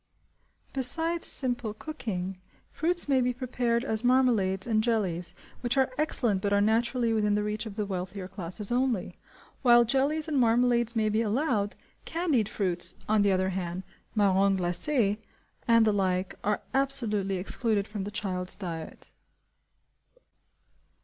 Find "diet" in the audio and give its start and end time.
18.57-19.11